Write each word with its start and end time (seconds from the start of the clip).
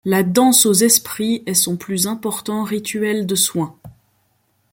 La 0.03 0.23
danse 0.23 0.65
aux 0.65 0.73
esprits 0.73 1.43
est 1.45 1.53
son 1.53 1.77
plus 1.77 2.07
important 2.07 2.63
rituel 2.63 3.27
de 3.27 3.35
soins. 3.35 3.75